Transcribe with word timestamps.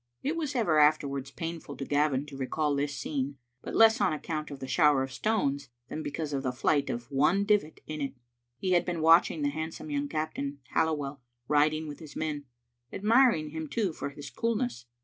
It 0.23 0.35
was 0.35 0.55
ever 0.55 0.79
afterwards 0.79 1.29
painful 1.29 1.77
to 1.77 1.85
Gavin 1.85 2.25
to 2.25 2.35
recall 2.35 2.75
this 2.75 2.95
scene, 2.97 3.37
but 3.61 3.75
less 3.75 4.01
on 4.01 4.13
account 4.13 4.49
of 4.49 4.59
the 4.59 4.67
shower 4.67 5.03
of 5.03 5.11
stones 5.11 5.69
than 5.89 6.01
because 6.01 6.33
of 6.33 6.41
the 6.41 6.51
flight 6.51 6.89
of 6.89 7.11
one 7.11 7.45
divit 7.45 7.81
in 7.85 8.01
it. 8.01 8.15
He 8.57 8.71
had 8.71 8.83
been 8.83 9.01
watching 9.01 9.43
the 9.43 9.49
handsome 9.49 9.91
young 9.91 10.07
captain, 10.09 10.57
Halliwell, 10.73 11.21
rid 11.47 11.73
ing 11.75 11.87
with 11.87 11.99
his 11.99 12.15
men; 12.15 12.45
admiring 12.91 13.49
him, 13.51 13.67
too, 13.67 13.93
for 13.93 14.09
his 14.09 14.31
coolness. 14.31 14.87